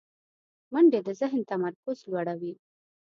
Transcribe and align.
منډه 0.71 0.99
د 1.07 1.09
ذهن 1.19 1.41
تمرکز 1.51 1.97
لوړوي 2.09 2.53